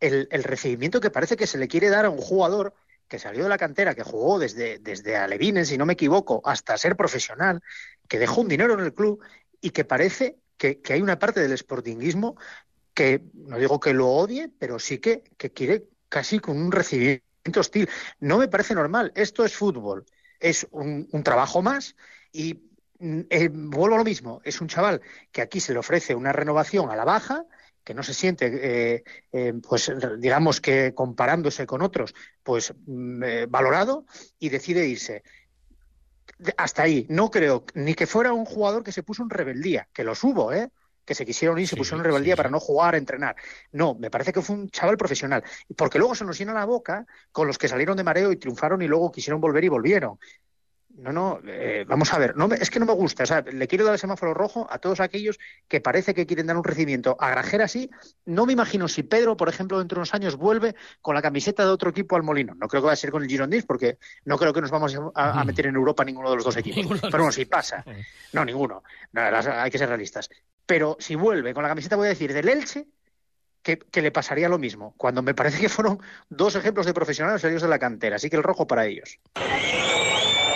[0.00, 2.74] el, recibimiento que parece que se le quiere dar a un jugador
[3.08, 6.76] que salió de la cantera, que jugó desde, desde Alevines, si no me equivoco, hasta
[6.76, 7.62] ser profesional,
[8.08, 9.20] que dejó un dinero en el club
[9.60, 12.36] y que parece que, hay una parte del sportinguismo
[12.92, 17.22] que, no digo que lo odie, pero sí que, que quiere casi con un recibimiento
[17.56, 17.88] hostil.
[18.20, 19.12] No me parece normal.
[19.14, 20.04] Esto es fútbol.
[20.38, 21.96] Es un, un trabajo más
[22.32, 25.00] y eh, vuelvo a lo mismo, es un chaval
[25.32, 27.44] que aquí se le ofrece una renovación a la baja,
[27.82, 28.46] que no se siente,
[28.94, 34.06] eh, eh, pues digamos que comparándose con otros, pues mm, valorado
[34.38, 35.22] y decide irse.
[36.56, 40.04] Hasta ahí, no creo ni que fuera un jugador que se puso en rebeldía, que
[40.04, 40.70] los hubo, ¿eh?
[41.04, 43.36] que se quisieron ir, se pusieron en rebeldía para no jugar, entrenar.
[43.72, 45.44] No, me parece que fue un chaval profesional.
[45.76, 48.80] Porque luego se nos llena la boca con los que salieron de mareo y triunfaron
[48.80, 50.18] y luego quisieron volver y volvieron
[50.96, 53.40] No, no, eh, vamos a ver, no me- es que no me gusta, o sea,
[53.42, 56.62] le quiero dar el semáforo rojo a todos aquellos que parece que quieren dar un
[56.62, 57.90] recibimiento a Grajera así.
[58.26, 61.64] No me imagino si Pedro, por ejemplo, dentro de unos años vuelve con la camiseta
[61.64, 62.54] de otro equipo al Molino.
[62.54, 64.94] No creo que va a ser con el Girondins porque no creo que nos vamos
[65.16, 67.00] a, a meter en Europa ninguno de los dos equipos.
[67.00, 67.84] Pero bueno, si pasa.
[68.32, 68.84] No, ninguno.
[69.12, 70.30] No, las- hay que ser realistas.
[70.64, 72.86] Pero si vuelve con la camiseta, voy a decir, del Elche,
[73.62, 74.94] que, que le pasaría lo mismo.
[74.96, 78.16] Cuando me parece que fueron dos ejemplos de profesionales salidos de la cantera.
[78.16, 79.18] Así que el rojo para ellos.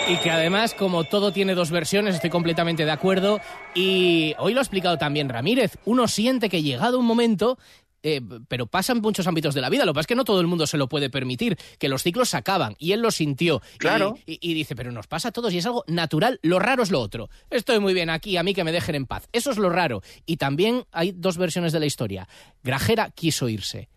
[0.09, 3.39] Y que además, como todo tiene dos versiones, estoy completamente de acuerdo.
[3.75, 5.77] Y hoy lo ha explicado también Ramírez.
[5.85, 7.57] Uno siente que llegado un momento.
[8.01, 9.83] eh, pero pasa en muchos ámbitos de la vida.
[9.85, 12.01] Lo que pasa es que no todo el mundo se lo puede permitir, que los
[12.01, 12.75] ciclos se acaban.
[12.79, 13.61] Y él lo sintió.
[13.75, 14.15] Y- Claro.
[14.25, 16.39] Y, y dice, pero nos pasa a todos y es algo natural.
[16.41, 17.29] Lo raro es lo otro.
[17.49, 19.27] Estoy muy bien aquí, a mí que me dejen en paz.
[19.33, 20.01] Eso es lo raro.
[20.25, 22.27] Y también hay dos versiones de la historia.
[22.63, 23.89] Grajera quiso irse.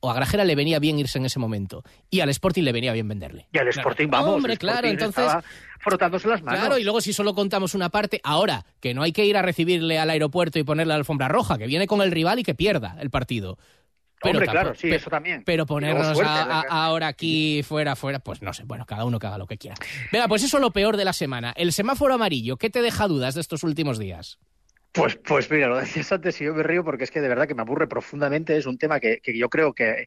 [0.00, 1.82] O a Grajera le venía bien irse en ese momento.
[2.10, 3.48] Y al Sporting le venía bien venderle.
[3.52, 4.36] Y al Sporting, vamos.
[4.36, 5.24] Hombre, el claro, entonces.
[5.80, 6.60] frotándose las manos.
[6.60, 9.42] Claro, y luego si solo contamos una parte, ahora que no hay que ir a
[9.42, 12.54] recibirle al aeropuerto y ponerle la alfombra roja, que viene con el rival y que
[12.54, 13.58] pierda el partido.
[14.22, 15.42] Hombre, tampoco- claro, sí, eso también.
[15.44, 19.04] Pero ponernos suerte, a- a- de- ahora aquí, fuera, fuera, pues no sé, bueno, cada
[19.04, 19.76] uno que haga lo que quiera.
[20.10, 21.52] Venga, pues eso es lo peor de la semana.
[21.56, 24.38] El semáforo amarillo, ¿qué te deja dudas de estos últimos días?
[24.96, 27.46] Pues, pues mira, lo decías antes y yo me río porque es que de verdad
[27.46, 28.56] que me aburre profundamente.
[28.56, 30.06] Es un tema que, que yo creo que,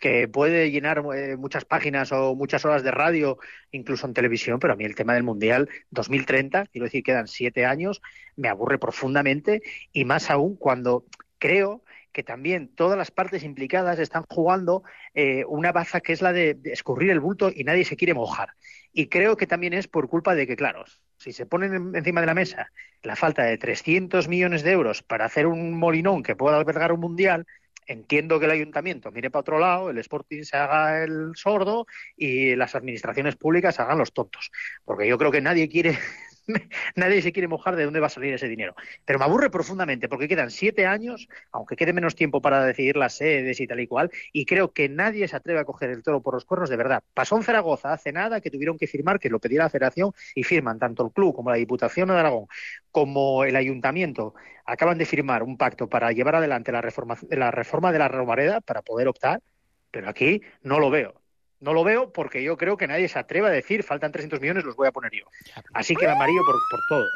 [0.00, 3.38] que puede llenar eh, muchas páginas o muchas horas de radio,
[3.70, 7.64] incluso en televisión, pero a mí el tema del Mundial 2030, quiero decir, quedan siete
[7.64, 8.02] años,
[8.34, 11.04] me aburre profundamente y más aún cuando
[11.38, 14.82] creo que también todas las partes implicadas están jugando
[15.14, 18.14] eh, una baza que es la de, de escurrir el bulto y nadie se quiere
[18.14, 18.50] mojar.
[18.92, 20.84] Y creo que también es por culpa de que, claro,
[21.24, 22.70] si se ponen en- encima de la mesa
[23.02, 27.00] la falta de 300 millones de euros para hacer un molinón que pueda albergar un
[27.00, 27.46] mundial,
[27.86, 32.56] entiendo que el ayuntamiento mire para otro lado, el Sporting se haga el sordo y
[32.56, 34.50] las administraciones públicas hagan los tontos.
[34.84, 35.98] Porque yo creo que nadie quiere.
[36.96, 38.74] Nadie se quiere mojar de dónde va a salir ese dinero.
[39.04, 43.14] Pero me aburre profundamente porque quedan siete años, aunque quede menos tiempo para decidir las
[43.16, 46.22] sedes y tal y cual, y creo que nadie se atreve a coger el toro
[46.22, 47.02] por los cuernos de verdad.
[47.14, 50.42] Pasó en Zaragoza hace nada que tuvieron que firmar, que lo pedía la federación, y
[50.44, 52.46] firman tanto el club como la Diputación de Aragón
[52.90, 57.92] como el ayuntamiento acaban de firmar un pacto para llevar adelante la reforma, la reforma
[57.92, 59.42] de la Romareda para poder optar,
[59.90, 61.23] pero aquí no lo veo.
[61.64, 64.64] No lo veo porque yo creo que nadie se atreve a decir faltan 300 millones,
[64.64, 65.24] los voy a poner yo.
[65.72, 67.06] Así que el amarillo por, por todo.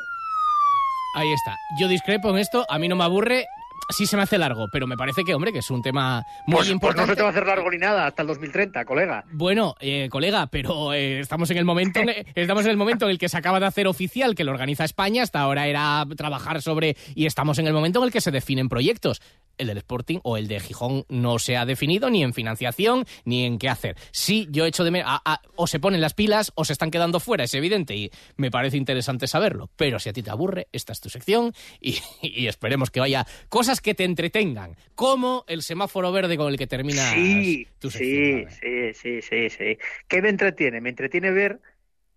[1.14, 1.56] Ahí está.
[1.78, 3.46] Yo discrepo en esto, a mí no me aburre.
[3.90, 6.56] Sí se me hace largo, pero me parece que, hombre, que es un tema muy
[6.56, 7.06] Pues, pues importante.
[7.06, 9.24] no se te va a hacer largo ni nada hasta el 2030, colega.
[9.32, 13.12] Bueno, eh, colega, pero eh, estamos en el momento en, estamos en el momento en
[13.12, 15.22] el que se acaba de hacer oficial que lo organiza España.
[15.22, 18.68] Hasta ahora era trabajar sobre y estamos en el momento en el que se definen
[18.68, 19.22] proyectos.
[19.58, 23.44] El del Sporting o el de Gijón no se ha definido ni en financiación ni
[23.44, 23.96] en qué hacer.
[24.12, 25.10] Sí, yo he hecho de menos.
[25.56, 28.76] o se ponen las pilas o se están quedando fuera, es evidente y me parece
[28.76, 29.70] interesante saberlo.
[29.76, 33.26] Pero si a ti te aburre, esta es tu sección y, y esperemos que vaya
[33.48, 38.48] cosas que te entretengan, como el semáforo verde con el que terminas Sí, tu sección.
[38.50, 39.78] sí, sí, sí, sí, sí.
[40.06, 40.80] ¿Qué me entretiene?
[40.80, 41.60] Me entretiene ver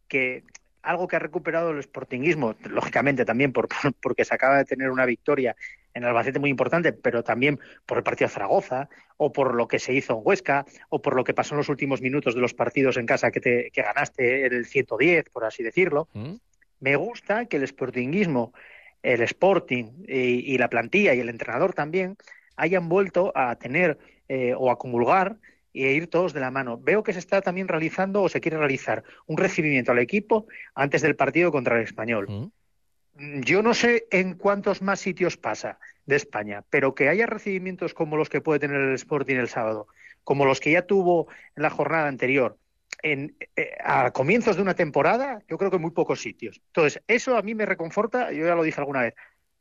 [0.08, 0.44] que
[0.84, 4.90] algo que ha recuperado el sportinguismo, lógicamente también por, por- porque se acaba de tener
[4.90, 5.56] una victoria
[5.94, 9.80] en Albacete muy importante, pero también por el partido de Zaragoza, o por lo que
[9.80, 12.54] se hizo en Huesca, o por lo que pasó en los últimos minutos de los
[12.54, 16.08] partidos en casa que, te, que ganaste en el 110, por así decirlo.
[16.80, 18.54] Me gusta que el sportinguismo,
[19.04, 22.18] el Sporting y, y la plantilla y el entrenador también
[22.56, 23.98] hayan vuelto a tener
[24.30, 25.38] eh, o a comulgar
[25.74, 26.78] e ir todos de la mano.
[26.78, 31.02] Veo que se está también realizando o se quiere realizar un recibimiento al equipo antes
[31.02, 32.28] del partido contra el español.
[32.30, 32.52] Mm,
[33.16, 38.18] Yo no sé en cuántos más sitios pasa de España, pero que haya recibimientos como
[38.18, 39.88] los que puede tener el Sporting el sábado,
[40.24, 42.58] como los que ya tuvo en la jornada anterior,
[43.04, 46.62] en, eh, a comienzos de una temporada, yo creo que en muy pocos sitios.
[46.68, 49.16] Entonces, eso a mí me reconforta, yo ya lo dije alguna vez,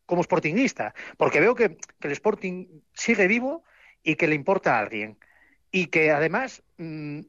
[0.06, 3.64] como sportinguista, porque veo que, que el Sporting sigue vivo
[4.02, 5.18] y que le importa a alguien.
[5.70, 7.20] Y que además mm,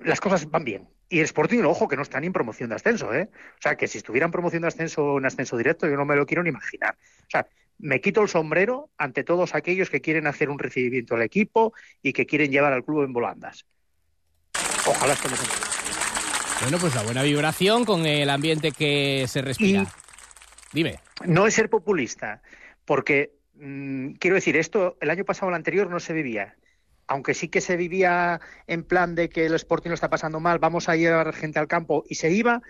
[0.00, 0.88] las cosas van bien.
[1.08, 3.28] Y el Sporting, ojo, que no está ni en promoción de ascenso, ¿eh?
[3.32, 6.04] O sea, que si estuviera en promoción de ascenso o en ascenso directo, yo no
[6.04, 6.96] me lo quiero ni imaginar.
[7.20, 7.46] O sea,
[7.78, 12.12] me quito el sombrero ante todos aquellos que quieren hacer un recibimiento al equipo y
[12.12, 13.66] que quieren llevar al club en volandas.
[14.86, 19.86] Ojalá estemos en Bueno, pues la buena vibración con el ambiente que se respira.
[20.72, 20.98] Dime.
[21.24, 22.42] No es ser populista,
[22.84, 26.56] porque mm, quiero decir, esto el año pasado o el anterior no se vivía.
[27.08, 30.58] Aunque sí que se vivía en plan de que el Sporting lo está pasando mal,
[30.58, 32.62] vamos a llevar gente al campo y se iba,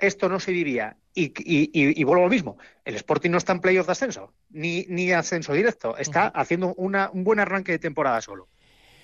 [0.00, 0.96] esto no se vivía.
[1.14, 3.92] Y, y, y- y vuelvo a lo mismo, el Sporting no está en playoff de
[3.92, 8.48] ascenso, ni, ni ascenso directo, está haciendo una, un buen arranque de temporada solo.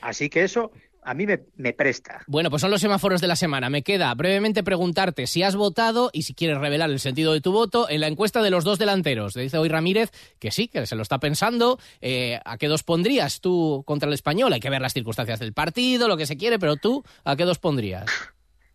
[0.02, 2.22] Así que eso a mí me, me, presta.
[2.26, 3.70] Bueno, pues son los semáforos de la semana.
[3.70, 7.52] Me queda brevemente preguntarte si has votado y si quieres revelar el sentido de tu
[7.52, 9.34] voto en la encuesta de los dos delanteros.
[9.34, 11.78] Dice hoy Ramírez que sí, que se lo está pensando.
[12.00, 14.52] Eh, ¿A qué dos pondrías tú contra el español?
[14.52, 17.44] Hay que ver las circunstancias del partido, lo que se quiere, pero tú, ¿a qué
[17.44, 18.06] dos pondrías?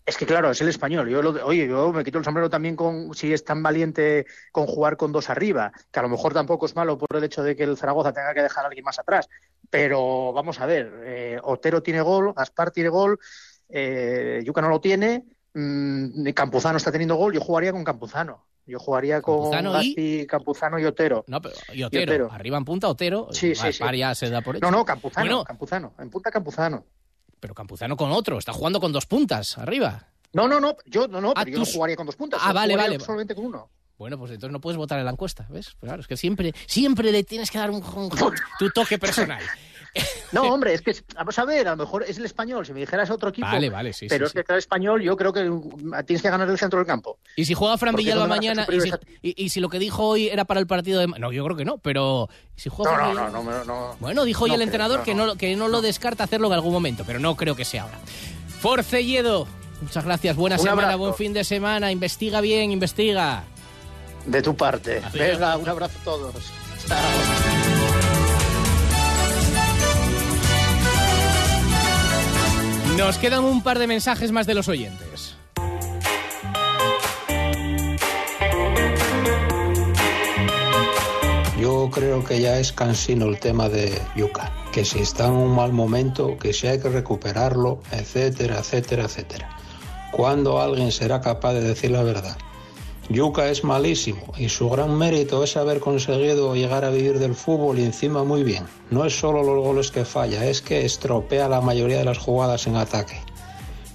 [0.08, 1.10] Es que claro, es el español.
[1.10, 4.66] Yo lo, oye, yo me quito el sombrero también con si es tan valiente con
[4.66, 7.58] jugar con dos arriba, que a lo mejor tampoco es malo por el hecho de
[7.58, 9.28] que el Zaragoza tenga que dejar a alguien más atrás.
[9.70, 13.20] Pero vamos a ver, eh, Otero tiene gol, Gaspar tiene gol,
[13.68, 18.46] eh, Yuca no lo tiene, mmm, Campuzano está teniendo gol, yo jugaría con Campuzano.
[18.66, 21.24] Yo jugaría con Gaspi, Campuzano y Otero.
[21.28, 22.32] No, pero y Otero, y Otero.
[22.32, 23.84] arriba en punta Otero, sí, sí, sí.
[23.98, 24.66] ya se da por hecho.
[24.66, 26.86] No, no, Campuzano, bueno, Campuzano, en punta Campuzano.
[27.40, 30.08] Pero Campuzano con otro, está jugando con dos puntas arriba.
[30.34, 32.40] No, no, no, yo no, no, pero yo no jugaría con dos puntas.
[32.44, 33.00] Ah, vale, vale.
[33.00, 33.70] Solamente con uno.
[33.98, 35.76] Bueno, pues entonces no puedes votar en la encuesta, ¿ves?
[35.80, 38.10] Pues claro, es que siempre, siempre le tienes que dar un, un
[38.60, 39.42] tu toque personal.
[40.32, 42.66] No, hombre, es que vamos a ver, a lo mejor es el español.
[42.66, 45.16] Si me dijeras otro equipo, vale, vale, sí, pero sí, es que cada español, yo
[45.16, 45.50] creo que
[46.06, 47.18] tienes que ganar el centro del campo.
[47.36, 50.28] Y si juega Fran Villalba mañana, y si, y, y si, lo que dijo hoy
[50.28, 53.30] era para el partido de, no, yo creo que no, pero si juega no, no,
[53.30, 56.48] no, no, no, bueno, dijo hoy el entrenador que no, que no lo descarta hacerlo
[56.48, 58.00] en algún momento, pero no creo que sea ahora.
[58.60, 59.48] Forcelledo,
[59.82, 60.98] muchas gracias, buena Un semana, abrazo.
[61.00, 63.44] buen fin de semana, investiga bien, investiga.
[64.26, 65.02] De tu parte.
[65.14, 66.34] Venga, un abrazo a todos.
[66.88, 67.57] Chao.
[72.98, 75.36] Nos quedan un par de mensajes más de los oyentes.
[81.60, 85.56] Yo creo que ya es cansino el tema de Yuca, que si está en un
[85.56, 89.56] mal momento, que si hay que recuperarlo, etcétera, etcétera, etcétera.
[90.12, 92.36] ¿Cuándo alguien será capaz de decir la verdad?
[93.10, 97.80] Yuca es malísimo y su gran mérito es haber conseguido llegar a vivir del fútbol
[97.80, 98.66] y encima muy bien.
[98.90, 102.68] No es solo los goles que falla, es que estropea la mayoría de las jugadas
[102.68, 103.18] en ataque.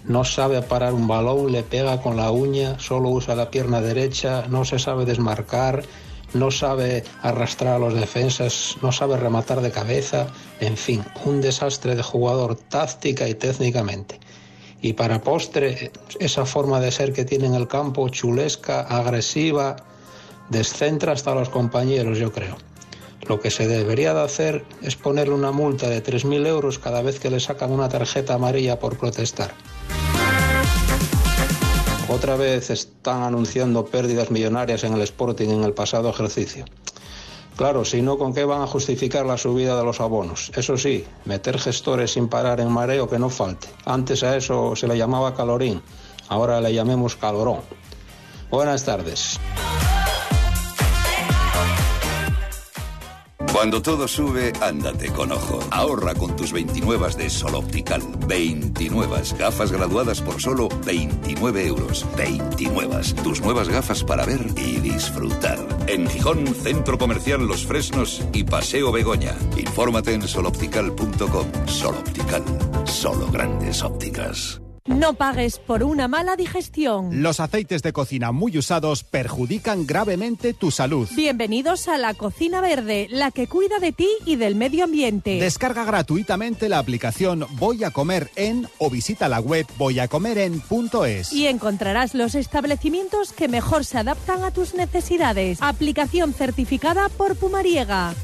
[0.05, 4.47] No sabe parar un balón, le pega con la uña, solo usa la pierna derecha,
[4.49, 5.85] no se sabe desmarcar,
[6.33, 10.29] no sabe arrastrar a los defensas, no sabe rematar de cabeza,
[10.61, 14.19] en fin, un desastre de jugador táctica y técnicamente.
[14.83, 19.77] Y para postre, esa forma de ser que tiene en el campo, chulesca, agresiva,
[20.51, 22.57] descentra hasta los compañeros, yo creo.
[23.29, 27.21] Lo que se debería de hacer es ponerle una multa de 3.000 euros cada vez
[27.21, 29.55] que le sacan una tarjeta amarilla por protestar.
[32.09, 36.65] Otra vez están anunciando pérdidas millonarias en el Sporting en el pasado ejercicio.
[37.57, 40.51] Claro, si no, ¿con qué van a justificar la subida de los abonos?
[40.57, 43.69] Eso sí, meter gestores sin parar en mareo que no falte.
[43.85, 45.83] Antes a eso se le llamaba calorín,
[46.29, 47.61] ahora le llamemos calorón.
[48.51, 49.39] Buenas tardes.
[53.63, 55.61] Cuando todo sube, ándate con ojo.
[55.71, 58.03] Ahorra con tus 29 de Sol Optical.
[58.27, 62.05] 29 gafas graduadas por solo 29 euros.
[62.17, 63.03] 29.
[63.23, 65.61] Tus nuevas gafas para ver y disfrutar.
[65.87, 69.37] En Gijón, Centro Comercial Los Fresnos y Paseo Begoña.
[69.57, 71.47] Infórmate en soloptical.com.
[71.69, 72.43] Sol Optical.
[72.85, 74.62] Solo grandes ópticas.
[74.87, 77.23] No pagues por una mala digestión.
[77.23, 81.09] Los aceites de cocina muy usados perjudican gravemente tu salud.
[81.15, 85.39] Bienvenidos a la Cocina Verde, la que cuida de ti y del medio ambiente.
[85.39, 91.33] Descarga gratuitamente la aplicación Voy a comer en o visita la web voyacomeren.es.
[91.33, 95.59] Y encontrarás los establecimientos que mejor se adaptan a tus necesidades.
[95.63, 98.15] Aplicación certificada por Pumariega.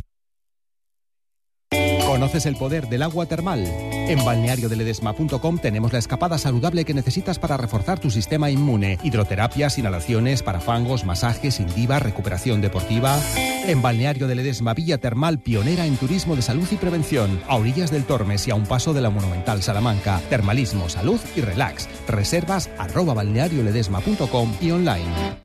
[2.07, 3.65] ¿Conoces el poder del agua termal?
[4.09, 8.99] En balneariodeledesma.com tenemos la escapada saludable que necesitas para reforzar tu sistema inmune.
[9.03, 13.21] Hidroterapias, inhalaciones para fangos, masajes, indiva, recuperación deportiva.
[13.67, 17.41] En Balneario de Ledesma, Villa Termal, pionera en turismo de salud y prevención.
[17.49, 20.21] A orillas del Tormes y a un paso de la Monumental Salamanca.
[20.31, 21.89] Termalismo, salud y relax.
[22.09, 25.45] Reservas arroba balnearioledesma.com y online.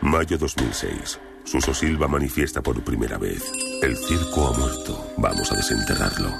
[0.00, 1.18] Mayo 2006.
[1.50, 3.42] Suso Silva manifiesta por primera vez.
[3.80, 5.14] El circo ha muerto.
[5.16, 6.30] Vamos a desenterrarlo.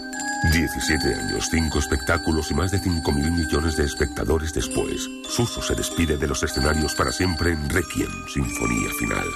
[0.53, 5.09] 17 años, 5 espectáculos y más de 5 mil millones de espectadores después.
[5.27, 9.27] Suso se despide de los escenarios para siempre en Requiem, Sinfonía Final.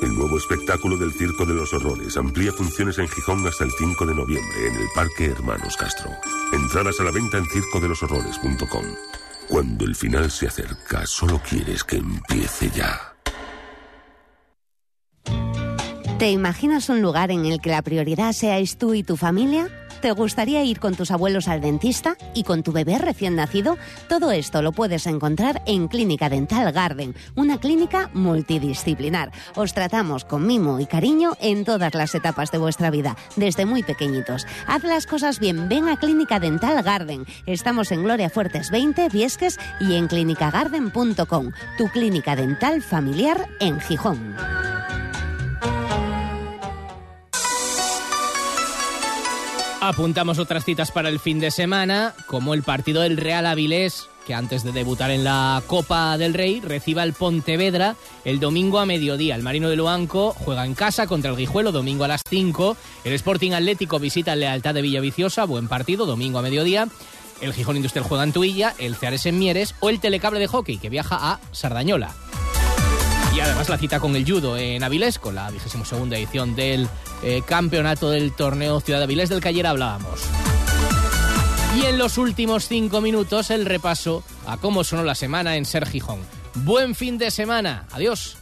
[0.00, 4.06] El nuevo espectáculo del Circo de los Horrores amplía funciones en Gijón hasta el 5
[4.06, 6.10] de noviembre en el Parque Hermanos Castro.
[6.54, 8.84] Entradas a la venta en circodeloshorrores.com.
[9.46, 13.17] Cuando el final se acerca, solo quieres que empiece ya.
[16.18, 19.68] ¿Te imaginas un lugar en el que la prioridad seáis tú y tu familia?
[20.00, 23.78] ¿Te gustaría ir con tus abuelos al dentista y con tu bebé recién nacido?
[24.08, 29.30] Todo esto lo puedes encontrar en Clínica Dental Garden, una clínica multidisciplinar.
[29.54, 33.84] Os tratamos con mimo y cariño en todas las etapas de vuestra vida, desde muy
[33.84, 34.44] pequeñitos.
[34.66, 37.26] Haz las cosas bien, ven a Clínica Dental Garden.
[37.46, 44.34] Estamos en Gloria Fuertes 20, Viesques y en clinicagarden.com, tu clínica dental familiar en Gijón.
[49.88, 54.34] Apuntamos otras citas para el fin de semana, como el partido del Real Avilés, que
[54.34, 59.34] antes de debutar en la Copa del Rey reciba el Pontevedra el domingo a mediodía.
[59.34, 62.76] El Marino de Luanco juega en casa contra el Guijuelo domingo a las 5.
[63.04, 66.86] El Sporting Atlético visita el Lealtad de Villaviciosa, buen partido, domingo a mediodía.
[67.40, 70.76] El Gijón Industrial juega en Tuilla, el Ceares en Mieres o el Telecable de Hockey,
[70.76, 72.14] que viaja a Sardañola.
[73.34, 76.88] Y además la cita con el judo en Avilés, con la 22 edición del
[77.22, 80.20] eh, campeonato del torneo Ciudad Avilés del que ayer hablábamos.
[81.76, 85.86] Y en los últimos cinco minutos el repaso a cómo sonó la semana en Ser
[85.86, 86.20] Gijón.
[86.54, 87.86] Buen fin de semana.
[87.92, 88.36] Adiós.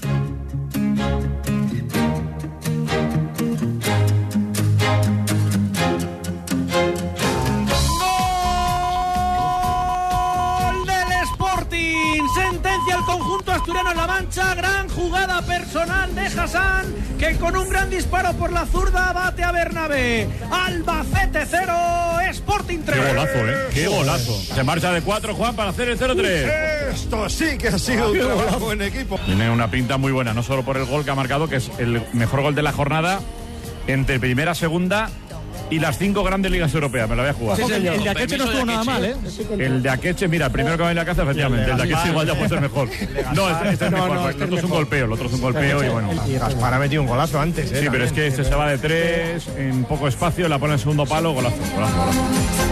[13.07, 14.66] Conjunto asturiano la mancha.
[15.57, 20.29] Personal de Hassan, que con un gran disparo por la zurda bate a Bernabé.
[20.51, 21.73] Albacete 0,
[22.29, 23.01] Sporting 3.
[23.01, 23.69] Qué golazo, ¿eh?
[23.73, 24.33] Qué golazo.
[24.55, 26.93] Se marcha de 4, Juan, para hacer el 0-3.
[26.93, 29.19] Esto sí que ha sido un trabajo en equipo.
[29.25, 31.71] Tiene una pinta muy buena, no solo por el gol que ha marcado, que es
[31.79, 33.21] el mejor gol de la jornada,
[33.87, 35.09] entre primera, segunda
[35.71, 37.09] y las cinco grandes ligas europeas.
[37.09, 37.57] Me lo voy a jugar.
[37.57, 37.73] Sí.
[37.73, 39.17] El de Akeche no estuvo nada mal, ¿eh?
[39.59, 41.71] El de Akeche, mira, el primero que va en la casa, efectivamente.
[41.71, 42.89] El de Akeche igual ya puede ser mejor.
[43.35, 44.09] No, este, este es mejor.
[44.09, 46.11] no, porque este el otro es un golpeo, el otro es un golpeo y bueno.
[46.27, 47.81] Y Gaspar ha metido un golazo antes, ¿eh?
[47.83, 50.79] Sí, pero es que este se va de tres, en poco espacio, la pone en
[50.79, 52.67] segundo palo, golazo, golazo, golazo.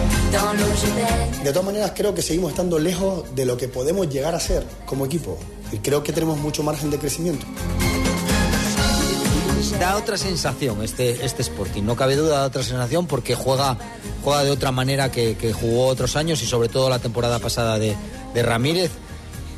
[1.43, 4.63] De todas maneras, creo que seguimos estando lejos de lo que podemos llegar a ser
[4.85, 5.37] como equipo.
[5.71, 7.45] Y creo que tenemos mucho margen de crecimiento.
[9.71, 13.77] Da otra sensación este, este Sporting, no cabe duda, da otra sensación porque juega,
[14.23, 17.79] juega de otra manera que, que jugó otros años y sobre todo la temporada pasada
[17.79, 17.95] de,
[18.33, 18.91] de Ramírez.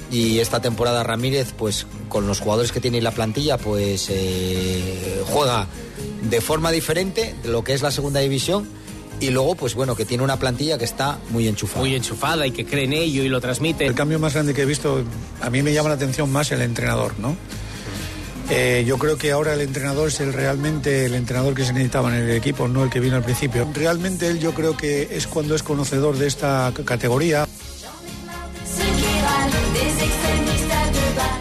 [0.10, 5.22] Y esta temporada Ramírez, pues con los jugadores que tiene en la plantilla, pues eh,
[5.28, 5.68] juega
[6.30, 8.68] de forma diferente de lo que es la segunda división.
[9.20, 11.80] Y luego, pues bueno, que tiene una plantilla que está muy enchufada.
[11.80, 13.86] Muy enchufada y que cree en ello y lo transmite.
[13.86, 15.03] El cambio más grande que he visto,
[15.41, 17.36] a mí me llama la atención más el entrenador, ¿no?
[18.50, 22.16] Eh, yo creo que ahora el entrenador es el realmente el entrenador que se necesitaba
[22.16, 23.68] en el equipo, no el que vino al principio.
[23.74, 27.45] Realmente él yo creo que es cuando es conocedor de esta categoría.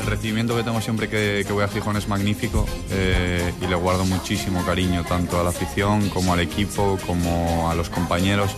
[0.01, 4.05] El recibimiento que tengo siempre que, voy a Gijón es magnífico eh, y le guardo
[4.05, 8.51] muchísimo cariño tanto a la afición como al equipo como a los compañeros.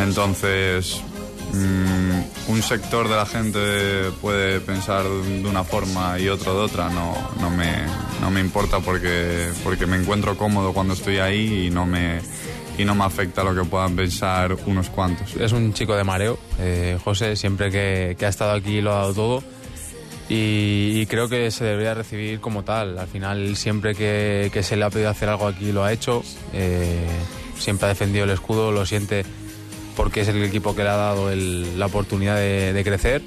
[0.00, 1.02] Entonces,
[1.52, 6.88] un sector de la gente puede pensar de una forma y otro de otra.
[6.90, 7.72] No, no, me,
[8.20, 12.20] no me importa porque, porque me encuentro cómodo cuando estoy ahí y no me,
[12.78, 15.34] y no me afecta lo que puedan pensar unos cuantos.
[15.36, 19.14] Es un chico de mareo, eh, José, siempre que, ha estado aquí lo ha dado
[19.14, 19.44] todo
[20.28, 22.98] y, creo que se debería recibir como tal.
[22.98, 26.22] Al final, siempre que, que se le ha pedido hacer algo aquí lo ha hecho,
[26.52, 27.06] eh,
[27.58, 29.24] siempre ha defendido el escudo, lo siente
[29.96, 33.22] porque es el equipo que le ha dado la oportunidad de, de crecer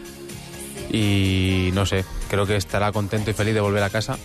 [0.91, 4.17] y no sé, creo que estará contento y feliz de volver a casa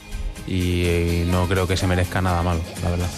[0.46, 3.08] y, eh, no creo que se merezca nada malo, la verdad.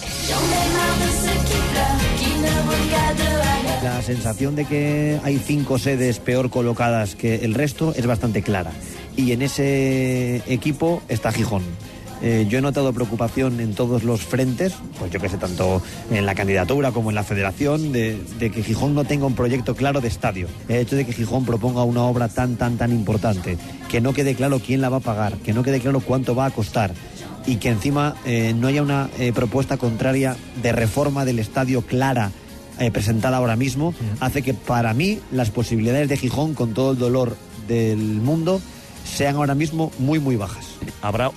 [3.83, 8.71] La sensación de que hay cinco sedes peor colocadas que el resto es bastante clara.
[9.15, 11.63] Y en ese equipo está Gijón.
[12.21, 16.25] Eh, yo he notado preocupación en todos los frentes, pues yo que sé, tanto en
[16.25, 20.01] la candidatura como en la federación, de, de que Gijón no tenga un proyecto claro
[20.01, 20.47] de estadio.
[20.67, 23.57] El hecho de que Gijón proponga una obra tan, tan, tan importante,
[23.89, 26.45] que no quede claro quién la va a pagar, que no quede claro cuánto va
[26.45, 26.91] a costar
[27.45, 32.31] y que encima eh, no haya una eh, propuesta contraria de reforma del estadio clara
[32.93, 37.35] presentada ahora mismo, hace que para mí las posibilidades de Gijón, con todo el dolor
[37.67, 38.61] del mundo,
[39.03, 40.67] sean ahora mismo muy, muy bajas.
[41.01, 41.31] Habrá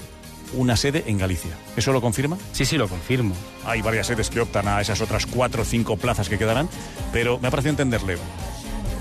[0.55, 1.53] una sede en Galicia.
[1.76, 2.36] ¿Eso lo confirma?
[2.53, 3.34] Sí, sí, lo confirmo.
[3.64, 6.68] Hay varias sedes que optan a esas otras cuatro o cinco plazas que quedarán,
[7.12, 8.16] pero me ha parecido entenderle.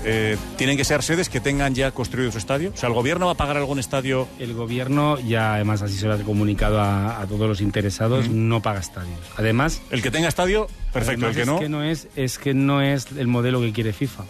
[0.02, 2.72] Eh, tienen que ser sedes que tengan ya construido su estadio.
[2.74, 4.28] O sea, ¿el gobierno va a pagar algún estadio?
[4.38, 8.62] El gobierno, ya además así se lo ha comunicado a, a todos los interesados, no
[8.62, 9.18] paga estadios.
[9.36, 9.82] Además...
[9.90, 11.28] El que tenga estadio, perfecto.
[11.28, 11.58] El que no...
[11.58, 14.24] Que no es, es que no es el modelo que quiere FIFA.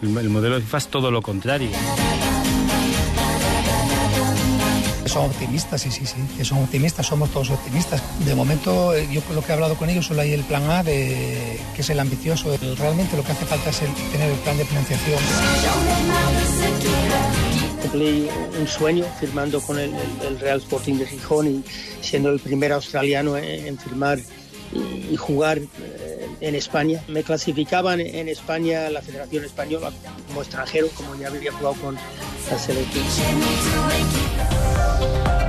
[0.00, 1.68] El, el modelo de FIFA es todo lo contrario.
[5.14, 8.02] Son optimistas, sí, sí, sí, que son optimistas, somos todos optimistas.
[8.26, 10.82] De momento, eh, yo lo que he hablado con ellos, solo hay el plan A,
[10.82, 12.56] de, que es el ambicioso.
[12.76, 15.18] Realmente lo que hace falta es el, tener el plan de financiación.
[17.80, 19.92] Cumplí un sueño firmando con el,
[20.40, 21.64] Real Sporting de Gijón y
[22.00, 24.18] siendo el primer australiano en, en firmar
[24.72, 27.04] y, y jugar eh, en España.
[27.06, 29.92] Me clasificaban en España la Federación Española
[30.26, 33.04] como extranjero, como ya había jugado con la selección.
[35.00, 35.43] Bye.